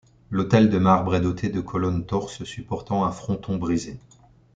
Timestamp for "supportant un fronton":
2.43-3.57